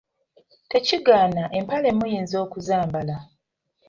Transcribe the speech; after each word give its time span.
Tekigaana 0.71 1.43
empale 1.57 1.89
muyinza 1.97 2.35
okuzambala. 2.45 3.17